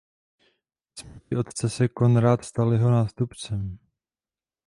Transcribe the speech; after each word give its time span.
Po 0.95 0.99
smrti 1.01 1.35
otce 1.37 1.69
se 1.69 1.87
Konrád 1.87 2.45
stal 2.45 2.73
jeho 2.73 2.91
nástupcem. 2.91 3.77